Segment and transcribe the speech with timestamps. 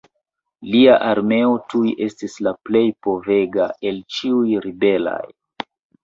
[0.75, 5.21] Lia armeo tuj estis la plej povega el ĉiuj ribelaj.